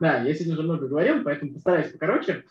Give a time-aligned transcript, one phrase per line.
[0.00, 2.44] Да, я сегодня уже много говорил, поэтому постараюсь покороче.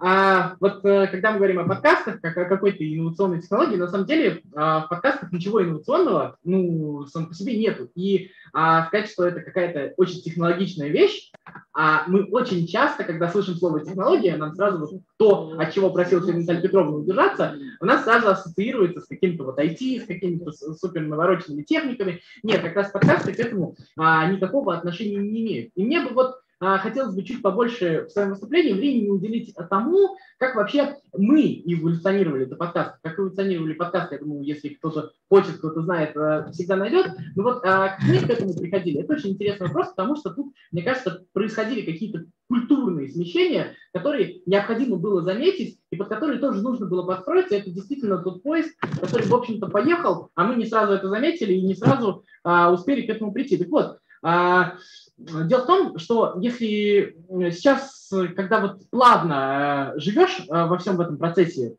[0.00, 4.06] А, вот э, когда мы говорим о подкастах, как о какой-то инновационной технологии, на самом
[4.06, 7.88] деле а, в подкастах ничего инновационного, ну, сам по себе нету.
[7.94, 11.30] И а, сказать, что это какая-то очень технологичная вещь,
[11.72, 16.20] а мы очень часто, когда слышим слово технология, нам сразу вот то, от чего просил
[16.20, 21.02] сегодня Наталья Петровна удержаться, у нас сразу ассоциируется с каким-то вот IT, с какими-то супер
[21.02, 22.20] навороченными техниками.
[22.42, 25.70] Нет, как раз подкасты к этому а, никакого отношения не имеют.
[25.76, 30.56] И мне бы вот хотелось бы чуть побольше в своем выступлении времени уделить тому, как
[30.56, 34.16] вообще мы эволюционировали до подкаста, как эволюционировали подкасты.
[34.16, 37.12] Я думаю, если кто-то хочет, кто-то знает, э, всегда найдет.
[37.36, 40.52] Но вот а, как мы к этому приходили, это очень интересный вопрос, потому что тут,
[40.72, 46.86] мне кажется, происходили какие-то культурные смещения, которые необходимо было заметить и под которые тоже нужно
[46.86, 47.56] было подстроиться.
[47.56, 51.66] Это действительно тот поезд, который, в общем-то, поехал, а мы не сразу это заметили и
[51.66, 53.58] не сразу а, успели к этому прийти.
[53.58, 54.74] Так вот, а,
[55.18, 57.16] дело в том, что если
[57.50, 61.76] сейчас, когда вот плавно э, живешь э, во всем этом процессе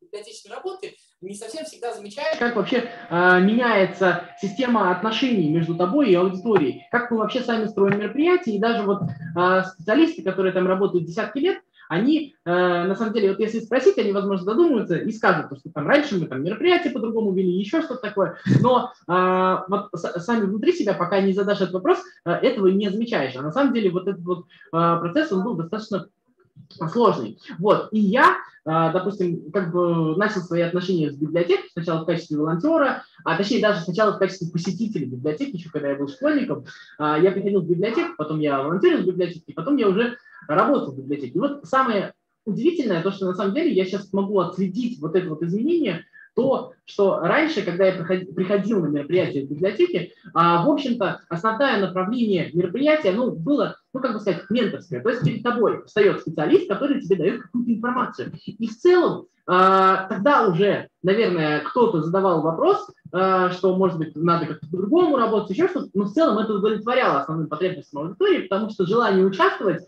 [0.00, 6.14] библиотечной работы, не совсем всегда замечаешь, как вообще э, меняется система отношений между тобой и
[6.14, 11.06] аудиторией, как мы вообще сами строим мероприятия, и даже вот э, специалисты, которые там работают
[11.06, 15.46] десятки лет, они, э, на самом деле, вот если спросить, они, возможно, задумаются и скажут,
[15.58, 20.44] что там раньше мы там мероприятия по-другому вели, еще что-то такое, но э, вот сами
[20.44, 23.36] внутри себя, пока не задашь этот вопрос, э, этого не замечаешь.
[23.36, 26.08] А на самом деле вот этот вот э, процесс, он был достаточно
[26.92, 27.38] сложный.
[27.58, 27.88] Вот.
[27.92, 33.04] И я, э, допустим, как бы начал свои отношения с библиотекой сначала в качестве волонтера,
[33.24, 36.64] а точнее даже сначала в качестве посетителя библиотеки, еще когда я был школьником.
[36.98, 40.16] Э, я приходил в библиотеку, потом я волонтерил в библиотеке, потом я уже
[40.48, 41.34] работал в библиотеке.
[41.34, 45.28] И вот самое удивительное, то, что на самом деле я сейчас могу отследить вот это
[45.28, 46.04] вот изменение,
[46.34, 52.50] то, что раньше, когда я приходил на мероприятие в библиотеке, а, в общем-то, основное направление
[52.52, 55.02] мероприятия, ну, было, ну, как бы сказать, менторское.
[55.02, 58.32] То есть перед тобой встает специалист, который тебе дает какую-то информацию.
[58.46, 64.46] И в целом, а, тогда уже, наверное, кто-то задавал вопрос, а, что, может быть, надо
[64.46, 68.86] как-то по-другому работать, еще что-то, но в целом это удовлетворяло основным потребностям аудитории, потому что
[68.86, 69.86] желание участвовать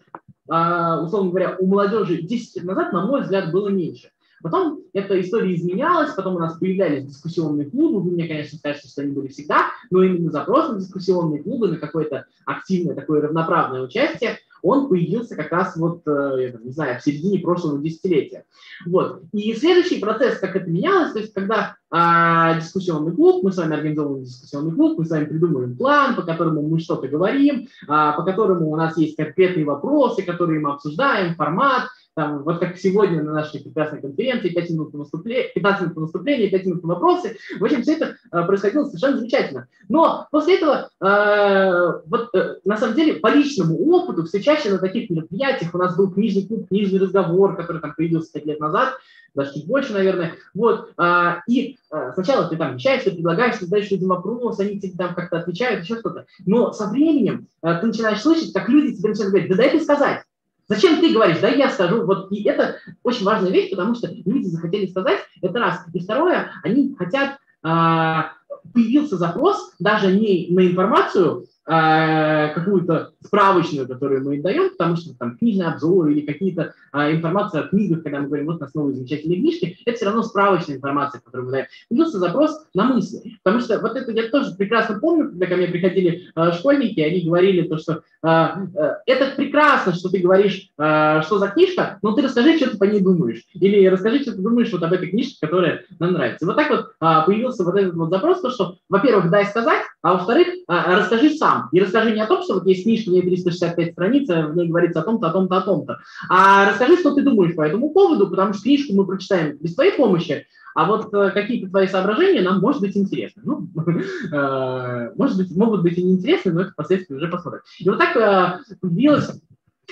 [0.51, 4.11] условно говоря, у молодежи 10 лет назад, на мой взгляд, было меньше.
[4.43, 8.01] Потом эта история изменялась, потом у нас появлялись дискуссионные клубы.
[8.01, 11.77] Вы мне, конечно, скажете, что они были всегда, но именно запрос на дискуссионные клубы, на
[11.77, 17.39] какое-то активное, такое равноправное участие, он появился как раз вот, э, не знаю, в середине
[17.39, 18.45] прошлого десятилетия.
[18.87, 19.23] Вот.
[19.33, 23.75] И следующий процесс, как это менялось, то есть когда а, дискуссионный клуб, мы с вами
[23.75, 28.23] организовываем дискуссионный клуб, мы с вами придумываем план, по которому мы что-то говорим, а, по
[28.23, 31.89] которому у нас есть конкретные вопросы, которые мы обсуждаем, формат,
[32.21, 36.03] там, вот как сегодня на нашей прекрасной конференции, 5 минут на выступление, 15 минут на
[36.03, 37.39] выступление, 5 минут на вопросы.
[37.59, 39.69] В общем, все это э, происходило совершенно замечательно.
[39.89, 44.77] Но после этого, э, вот э, на самом деле, по личному опыту, все чаще на
[44.77, 48.93] таких мероприятиях, у нас был книжный клуб, книжный разговор, который там появился 5 лет назад,
[49.35, 50.35] даже чуть больше, наверное.
[50.53, 54.79] Вот, э, и э, сначала ты там вещаешь, ты предлагаешь, ты задаешь людям вопрос, они
[54.79, 56.27] тебе там как-то отвечают, еще что-то.
[56.45, 59.81] Но со временем э, ты начинаешь слышать, как люди тебе начинают говорить, да дай ты
[59.81, 60.23] сказать.
[60.71, 61.41] Зачем ты говоришь?
[61.41, 62.05] Да я скажу.
[62.05, 65.85] Вот и это очень важная вещь, потому что люди захотели сказать, это раз.
[65.93, 68.35] И второе, они хотят, а,
[68.73, 75.17] появился запрос даже не на информацию, Э, какую-то справочную, которую мы им даем, потому что
[75.17, 78.75] там книжный обзор или какие-то а, информация о книгах, когда мы говорим, вот у нас
[78.75, 81.67] новые замечательные книжки, это все равно справочная информация, которую мы даем.
[81.89, 83.39] Плюс запрос на мысли.
[83.43, 87.21] Потому что вот это я тоже прекрасно помню, когда ко мне приходили а, школьники, они
[87.21, 92.13] говорили то, что а, а, это прекрасно, что ты говоришь, а, что за книжка, но
[92.13, 93.45] ты расскажи, что ты по ней думаешь.
[93.53, 96.45] Или расскажи, что ты думаешь вот об этой книжке, которая нам нравится.
[96.45, 99.83] И вот так вот а, появился вот этот вот запрос, то, что, во-первых, дай сказать,
[100.03, 101.50] а во-вторых, а, расскажи сам.
[101.73, 105.01] И расскажи не о том, что вот есть ней 365 страниц, а в ней говорится
[105.01, 105.99] о том-то, о том-то, о том-то.
[106.29, 109.93] А расскажи, что ты думаешь по этому поводу, потому что книжку мы прочитаем без твоей
[109.93, 113.43] помощи, а вот э, какие-то твои соображения нам может быть интересны.
[113.45, 113.69] Ну,
[114.33, 117.63] э, может быть, могут быть и неинтересны, но это впоследствии уже посмотрим.
[117.79, 119.31] И вот так э, появилось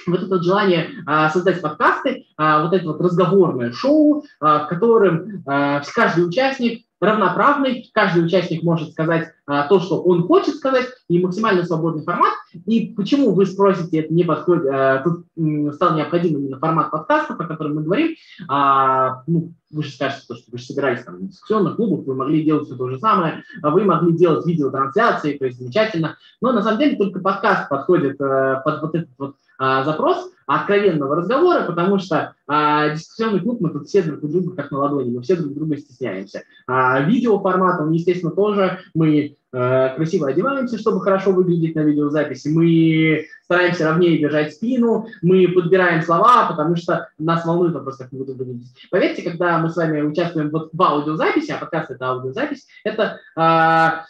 [0.06, 5.42] вот это желание а, создать подкасты, а, вот это вот разговорное шоу, а, в котором
[5.46, 11.20] а, каждый участник равноправный, каждый участник может сказать а, то, что он хочет сказать, и
[11.20, 12.32] максимально свободный формат.
[12.66, 15.24] И почему вы спросите, это не подходит, а, тут
[15.74, 18.16] стал необходим именно формат подкаста, о котором мы говорим.
[18.48, 22.44] А, ну, вы же скажете, что вы же собирались там, в дискуссионных клубах, вы могли
[22.44, 26.16] делать все то же самое, а вы могли делать видеотрансляции, то есть замечательно.
[26.40, 31.16] Но на самом деле только подкаст подходит а, под вот этот вот а, запрос, откровенного
[31.16, 35.22] разговора, потому что а, дискуссионный клуб мы тут все друг друга как на ладони, мы
[35.22, 36.42] все друг друга стесняемся.
[36.66, 42.48] А, видеоформатом, естественно, тоже мы а, красиво одеваемся, чтобы хорошо выглядеть на видеозаписи.
[42.48, 48.20] Мы стараемся ровнее держать спину, мы подбираем слова, потому что нас волнует вопрос, как мы
[48.20, 48.72] будем выглядеть.
[48.90, 54.06] Поверьте, когда мы с вами участвуем вот в аудиозаписи, а подкаст– это аудиозапись, это а,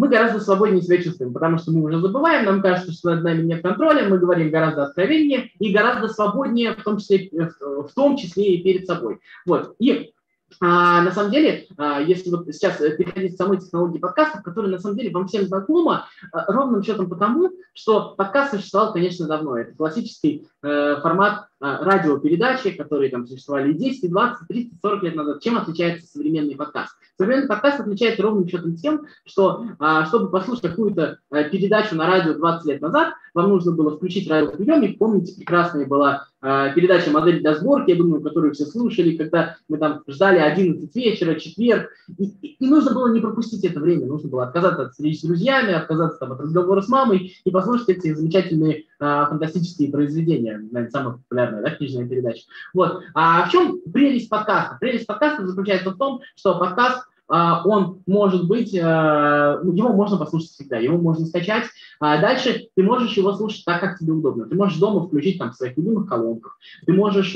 [0.00, 3.42] мы гораздо свободнее себя чувствуем, потому что мы уже забываем, нам кажется, что над нами
[3.42, 8.54] нет контроля, мы говорим гораздо откровеннее и гораздо свободнее, в том числе, в том числе
[8.54, 9.20] и перед собой.
[9.44, 9.74] Вот.
[9.78, 10.14] И
[10.58, 14.78] а, на самом деле, а, если вот сейчас переходить к самой технологии подкастов, которая на
[14.78, 19.58] самом деле вам всем знакома, а, ровным счетом потому, что подкаст существовал, конечно, давно.
[19.58, 25.14] Это классический э, формат радиопередачи, которые там существовали и 10, и 20, 30, 40 лет
[25.14, 25.42] назад.
[25.42, 26.96] Чем отличается современный подкаст?
[27.18, 32.32] Современный подкаст отличается ровным счетом тем, что а, чтобы послушать какую-то а, передачу на радио
[32.32, 34.98] 20 лет назад, вам нужно было включить радиоприемник.
[34.98, 40.02] Помните, прекрасная была передача «Модель для сборки», я думаю, которую все слушали, когда мы там
[40.08, 42.24] ждали 11 вечера, четверг, и,
[42.58, 46.18] и нужно было не пропустить это время, нужно было отказаться от встречи с друзьями, отказаться
[46.18, 51.70] там, от разговора с мамой и послушать эти замечательные фантастические произведения, наверное, самые популярные наверное,
[51.70, 52.42] да, книжная передача.
[52.74, 53.02] Вот.
[53.14, 54.76] А в чем прелесть подкаста?
[54.80, 60.50] Прелесть подкаста заключается в том, что подкаст а, он может быть, а, его можно послушать
[60.50, 61.64] всегда, его можно скачать.
[62.00, 64.46] А дальше ты можешь его слушать так, как тебе удобно.
[64.46, 67.30] Ты можешь дома включить там в своих любимых колонках, ты можешь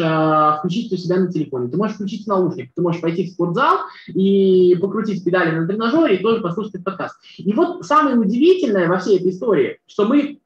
[0.59, 4.77] включить у себя на телефоне, ты можешь включить наушник, ты можешь пойти в спортзал и
[4.81, 7.17] покрутить педали на тренажере и тоже послушать этот подкаст.
[7.37, 10.41] И вот самое удивительное во всей этой истории, что мы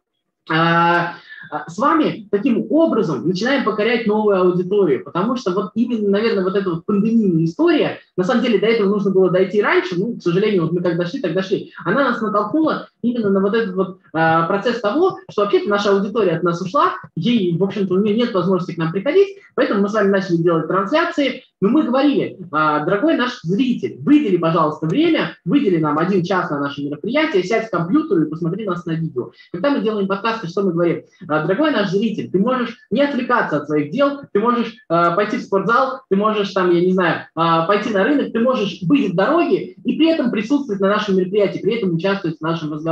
[0.49, 6.71] с вами таким образом начинаем покорять новую аудиторию, потому что вот именно, наверное, вот эта
[6.71, 10.63] вот пандемийная история, на самом деле до этого нужно было дойти раньше, ну, к сожалению,
[10.63, 14.47] вот мы как дошли, так дошли, она нас натолкнула именно на вот этот вот а,
[14.47, 18.35] процесс того, что вообще-то наша аудитория от нас ушла, ей, в общем-то, у нее нет
[18.35, 22.85] возможности к нам приходить, поэтому мы с вами начали делать трансляции, но мы говорили, а,
[22.85, 27.71] дорогой наш зритель, выдели, пожалуйста, время, выдели нам один час на наше мероприятие, сядь к
[27.71, 29.33] компьютеру и посмотри нас на видео.
[29.53, 31.03] Когда мы делаем подкасты, что мы говорим?
[31.29, 35.43] А, дорогой наш зритель, ты можешь не отвлекаться от своих дел, ты можешь пойти в
[35.43, 39.75] спортзал, ты можешь там, я не знаю, пойти на рынок, ты можешь быть в дороге
[39.85, 42.88] и при этом присутствовать на нашем мероприятии, при этом участвовать в нашем разговоре.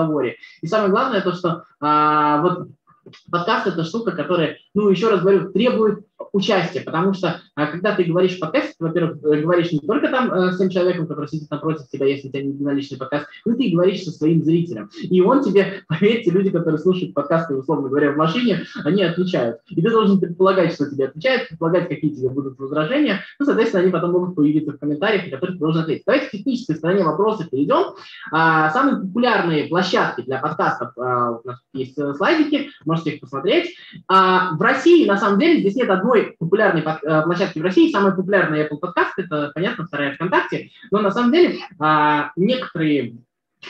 [0.61, 2.69] И самое главное то, что вот
[3.31, 8.05] подкаст– это штука, которая, ну, еще раз говорю, требует участия, потому что а, когда ты
[8.05, 11.29] говоришь в подкасте, ты, во-первых, э, говоришь не только там э, с тем человеком, который
[11.29, 14.91] сидит напротив тебя, если у тебя не единоличный подкаст, но ты говоришь со своим зрителем.
[15.03, 19.61] И он тебе, поверьте, люди, которые слушают подкасты, условно говоря, в машине, они отвечают.
[19.69, 23.21] И ты должен предполагать, что тебе отвечают, предполагать, какие тебе будут возражения.
[23.39, 26.05] Ну, соответственно, они потом могут появиться в комментариях, на которые ты должен ответить.
[26.07, 27.95] Давайте к технической стороне вопроса перейдем.
[28.31, 33.75] А, самые популярные площадки для подкастов, а, у нас есть э, слайдики, можете их посмотреть.
[34.09, 37.91] В России, на самом деле, здесь нет одной популярной э, площадки в России.
[37.91, 40.71] Самая популярная Apple Podcast, это, понятно, вторая ВКонтакте.
[40.91, 43.17] Но на самом деле а, некоторые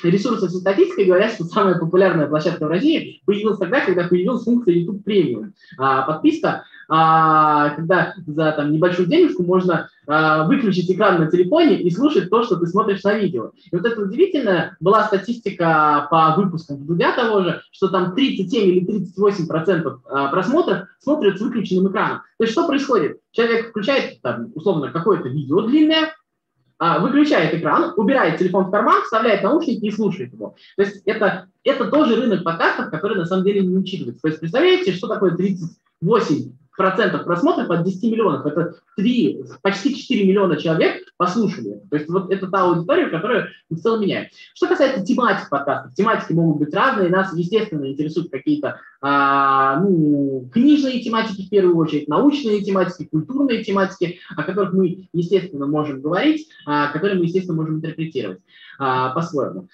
[0.02, 4.74] ресурсы со статистикой говорят, что самая популярная площадка в России появилась тогда, когда появилась функция
[4.74, 5.52] YouTube Premium.
[5.78, 11.90] А, подписка а, когда за там, небольшую денежку можно а, выключить экран на телефоне и
[11.90, 13.50] слушать то, что ты смотришь на видео.
[13.70, 14.76] И вот это удивительно.
[14.80, 20.88] Была статистика по выпускам Дудя того же, что там 37 или 38 процентов а, просмотров
[21.00, 22.20] смотрят с выключенным экраном.
[22.38, 23.18] То есть что происходит?
[23.32, 26.12] Человек включает, там, условно, какое-то видео длинное,
[26.78, 30.54] а, выключает экран, убирает телефон в карман, вставляет наушники и слушает его.
[30.76, 34.20] То есть это, это тоже рынок подкастов, который на самом деле не учитывается.
[34.20, 38.46] То есть представляете, что такое 38 процентов просмотров от 10 миллионов.
[38.46, 41.80] Это 3, почти 4 миллиона человек послушали.
[41.90, 44.26] То есть вот это та аудитория, которую мы в целом меняем.
[44.54, 47.08] Что касается тематик подкастов, тематики могут быть разные.
[47.08, 54.20] Нас, естественно, интересуют какие-то а, ну, книжные тематики в первую очередь, научные тематики, культурные тематики,
[54.36, 58.40] о которых мы, естественно, можем говорить, а, которые мы, естественно, можем интерпретировать
[58.78, 59.68] а, по-своему.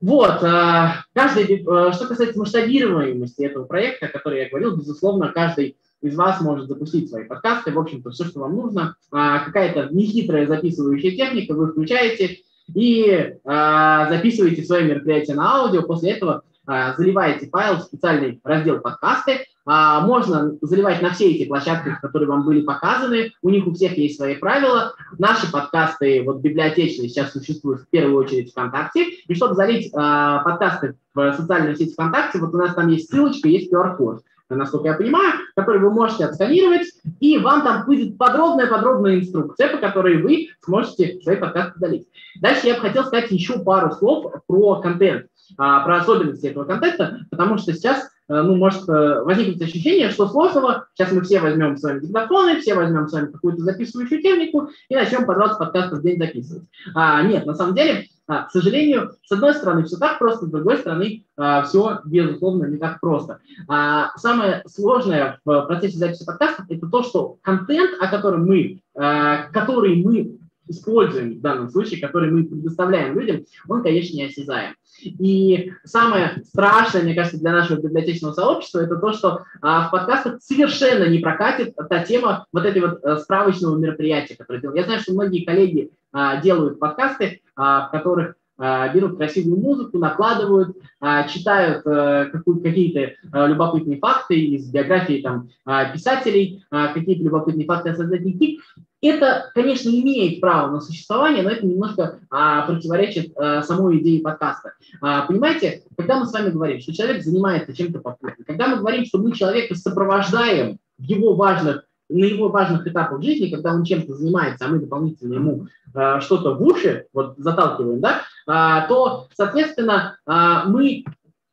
[0.00, 5.76] Вот, а, каждый, а, что касается масштабируемости этого проекта, о котором я говорил, безусловно, каждый
[6.02, 7.72] из вас может запустить свои подкасты.
[7.72, 8.96] В общем-то, все, что вам нужно.
[9.10, 12.38] А, какая-то нехитрая записывающая техника, вы включаете
[12.74, 15.82] и а, записываете свое мероприятие на аудио.
[15.82, 19.44] После этого а, заливаете файл в специальный раздел подкасты.
[19.70, 23.32] Можно заливать на все эти площадки, которые вам были показаны.
[23.42, 24.94] У них у всех есть свои правила.
[25.18, 29.10] Наши подкасты, вот библиотечные, сейчас существуют в первую очередь ВКонтакте.
[29.26, 33.70] И чтобы залить подкасты в социальную сеть ВКонтакте, вот у нас там есть ссылочка, есть
[33.70, 34.22] QR-код
[34.56, 36.86] насколько я понимаю, который вы можете отсканировать,
[37.18, 42.08] и вам там будет подробная-подробная инструкция, по которой вы сможете свои подкасты удалить.
[42.40, 47.26] Дальше я бы хотел сказать еще пару слов про контент, а, про особенности этого контента,
[47.32, 52.00] потому что сейчас ну, может возникнуть ощущение, что сложного, сейчас мы все возьмем с вами
[52.00, 56.18] диктофоны, все возьмем с вами какую-то записывающую технику и начнем по 20 подкастов в день
[56.18, 56.64] записывать.
[56.94, 60.50] А, нет, на самом деле, а, к сожалению, с одной стороны, все так просто, с
[60.50, 63.40] другой стороны, а, все, безусловно, не так просто.
[63.68, 70.02] А, самое сложное в процессе записи подкастов– это то, что контент, о котором мы, который
[70.02, 70.37] мы
[70.68, 74.74] используем в данном случае, который мы предоставляем людям, он, конечно, не осязаем.
[75.02, 80.42] И самое страшное, мне кажется, для нашего библиотечного сообщества, это то, что а, в подкастах
[80.42, 84.78] совершенно не прокатит та тема вот этой вот а, справочного мероприятия, которое делаем.
[84.78, 89.98] Я знаю, что многие коллеги а, делают подкасты, а, в которых а, берут красивую музыку,
[89.98, 97.66] накладывают, а, читают а, какие-то а, любопытные факты из биографии там, а, писателей, какие-то любопытные
[97.66, 98.60] факты о создателе книг,
[99.00, 104.72] это, конечно, имеет право на существование, но это немножко а, противоречит а, самой идее подкаста.
[105.00, 109.04] А, понимаете, когда мы с вами говорим, что человек занимается чем-то попутным, когда мы говорим,
[109.04, 114.14] что мы человека сопровождаем в его важных на его важных этапах жизни, когда он чем-то
[114.14, 120.16] занимается, а мы дополнительно ему э, что-то в уши вот, заталкиваем, да, э, то, соответственно,
[120.26, 120.32] э,
[120.66, 121.04] мы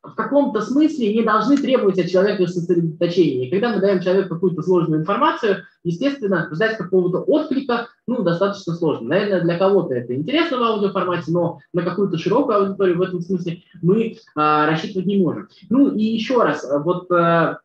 [0.08, 3.50] в каком-то смысле не должны требовать от человека сосредоточения.
[3.50, 9.10] Когда мы даем человеку какую-то сложную информацию, естественно, ждать какого-то отклика ну, достаточно сложно.
[9.10, 13.64] Наверное, для кого-то это интересно в аудиоформате, но на какую-то широкую аудиторию в этом смысле
[13.82, 15.48] мы а, рассчитывать не можем.
[15.70, 17.60] Ну и еще раз, вот а,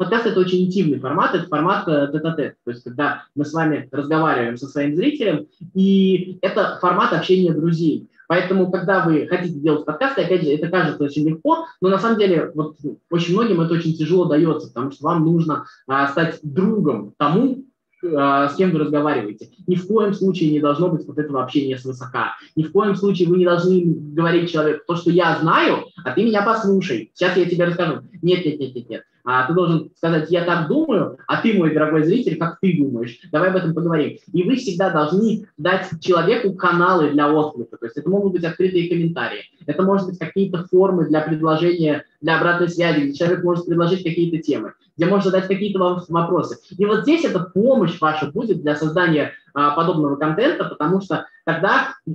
[0.00, 3.86] Подкаст– это очень интимный формат, это формат э, тет-а-тет, то есть когда мы с вами
[3.92, 8.08] разговариваем со своим зрителем, и это формат общения друзей.
[8.30, 12.16] Поэтому, когда вы хотите делать подкасты, опять же, это кажется очень легко, но на самом
[12.16, 12.76] деле вот,
[13.10, 17.64] очень многим это очень тяжело дается, потому что вам нужно а, стать другом тому,
[18.04, 19.50] а, с кем вы разговариваете.
[19.66, 22.36] Ни в коем случае не должно быть вот этого общения с высока.
[22.54, 26.22] Ни в коем случае вы не должны говорить человеку, то, что я знаю, а ты
[26.22, 27.10] меня послушай.
[27.12, 28.02] Сейчас я тебе расскажу.
[28.22, 29.02] Нет, нет, нет, нет, нет.
[29.32, 33.20] А ты должен сказать, я так думаю, а ты, мой дорогой зритель, как ты думаешь.
[33.30, 34.18] Давай об этом поговорим.
[34.32, 37.76] И вы всегда должны дать человеку каналы для отклика.
[37.76, 42.38] То есть это могут быть открытые комментарии, это может быть какие-то формы для предложения, для
[42.38, 46.58] обратной связи, где человек может предложить какие-то темы, где можно задать какие-то вопросы.
[46.76, 52.10] И вот здесь эта помощь ваша будет для создания подобного контента, потому что тогда, э,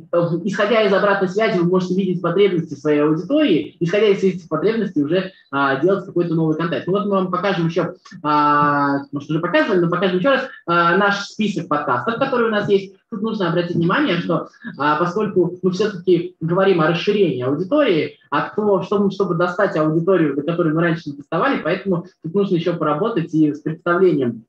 [0.46, 5.32] исходя из обратной связи, вы можете видеть потребности своей аудитории, исходя из этих потребностей уже
[5.52, 6.88] а, делать какой-то новый контент.
[6.88, 10.98] Ну вот мы вам покажем еще, а, может уже показывали, но покажем еще раз а,
[10.98, 12.96] наш список подкастов, которые у нас есть.
[13.10, 18.82] Тут нужно обратить внимание, что а, поскольку мы все-таки говорим о расширении аудитории, а то,
[18.84, 23.34] чтобы, чтобы достать аудиторию, до которой мы раньше не доставали, поэтому тут нужно еще поработать
[23.34, 24.46] и с представлением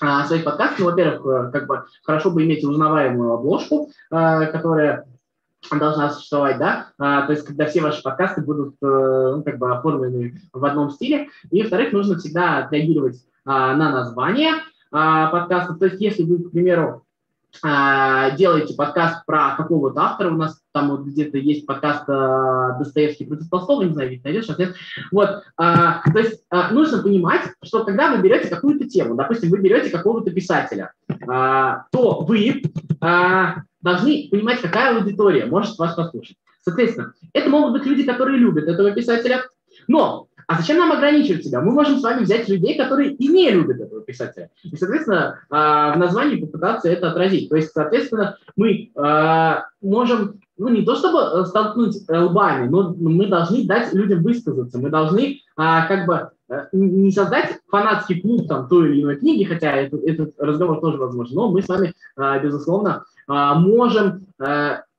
[0.00, 0.78] а, своих подкастов.
[0.78, 5.06] Ну, во-первых, э, как бы хорошо бы иметь узнаваемую обложку, э, которая
[5.70, 9.70] должна существовать, да, а, то есть когда все ваши подкасты будут э, ну, как бы
[9.72, 11.28] оформлены в одном стиле.
[11.50, 14.54] И, во-вторых, нужно всегда отреагировать а, на название
[14.90, 15.78] а, подкастов.
[15.78, 17.04] То есть если вы, к примеру,
[17.62, 23.26] а, делаете подкаст про какого-то автора, у нас там вот где-то есть подкаст а, Достоевский
[23.26, 24.74] против Толстого, не знаю, найдешь ответ.
[25.10, 29.58] Вот, а, то есть а, нужно понимать, что когда вы берете какую-то тему, допустим, вы
[29.58, 32.62] берете какого-то писателя, то вы
[33.00, 36.36] должны понимать, какая аудитория может вас послушать.
[36.62, 39.44] Соответственно, это могут быть люди, которые любят этого писателя,
[39.88, 41.60] но а зачем нам ограничивать себя?
[41.60, 44.50] Мы можем с вами взять людей, которые и не любят этого писателя.
[44.64, 47.48] И, соответственно, а, в названии попытаться это отразить.
[47.48, 53.28] То есть, соответственно, мы а, можем, ну, не то чтобы э, столкнуть лбами, но мы
[53.28, 54.80] должны дать людям высказаться.
[54.80, 59.44] Мы должны а, как бы э, не создать фанатский клуб там той или иной книги,
[59.44, 61.94] хотя этот, этот разговор тоже возможен, но мы с вами,
[62.42, 64.26] безусловно, можем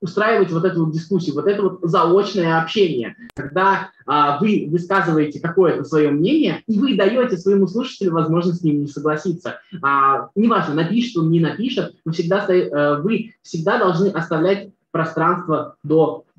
[0.02, 5.84] устраивать вот эту вот дискуссию, вот это вот заочное общение, когда а, вы высказываете какое-то
[5.84, 9.60] свое мнение, и вы даете своему слушателю возможность с ним не согласиться.
[9.82, 16.26] А, неважно, напишет он, не напишет, вы всегда, а, вы всегда должны оставлять пространство до
[16.26, 16.31] а,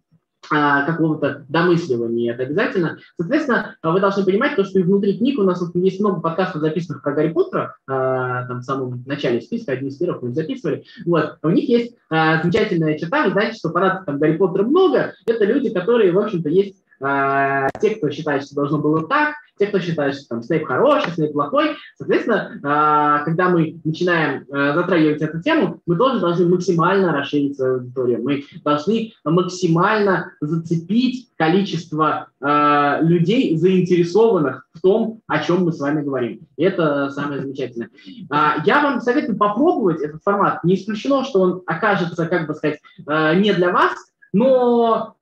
[0.49, 2.99] какого-то домысливания, это обязательно.
[3.17, 6.61] Соответственно, вы должны понимать то, что и внутри книг у нас вот есть много подкастов,
[6.61, 10.85] записанных про Гарри Поттера, а, там в самом начале списка, одни из первых мы записывали.
[11.07, 15.15] Вот, у них есть а, замечательная черта, вы знаете, что фанатов там Гарри Поттера много,
[15.27, 16.83] это люди, которые, в общем-то, есть
[17.81, 21.33] те, кто считает, что должно было так, те, кто считает, что там Снейп хороший, Снейп
[21.33, 21.77] плохой.
[21.97, 27.75] Соответственно, а, когда мы начинаем а, затрагивать эту тему, мы тоже должны максимально расширить свою
[27.75, 28.25] аудиторию.
[28.25, 36.03] Мы должны максимально зацепить количество а, людей, заинтересованных в том, о чем мы с вами
[36.03, 36.41] говорим.
[36.57, 37.91] И это самое замечательное.
[38.65, 40.65] Я вам советую попробовать этот формат.
[40.65, 43.93] Не исключено, что он окажется, как бы сказать, не для вас,
[44.33, 45.15] но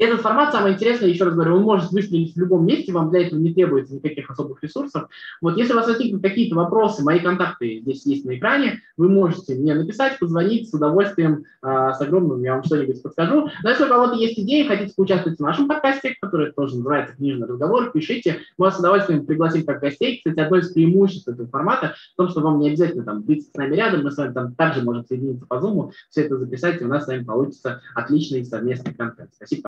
[0.00, 3.26] Этот формат, самое интересное, еще раз говорю, он может выстрелить в любом месте, вам для
[3.26, 5.10] этого не требуется никаких особых ресурсов.
[5.42, 9.54] Вот если у вас возникнут какие-то вопросы, мои контакты здесь есть на экране, вы можете
[9.56, 13.50] мне написать, позвонить, с удовольствием, э, с огромным я вам что-нибудь подскажу.
[13.62, 17.46] Но если у кого-то есть идеи, хотите поучаствовать в нашем подкасте, который тоже называется «Книжный
[17.46, 20.16] разговор», пишите, мы вас с удовольствием пригласим как гостей.
[20.16, 23.54] Кстати, одно из преимуществ этого формата в том, что вам не обязательно там быть с
[23.54, 26.84] нами рядом, мы с вами там также можем соединиться по Zoom, все это записать, и
[26.86, 29.28] у нас с вами получится отличный совместный контент.
[29.34, 29.58] Спасибо.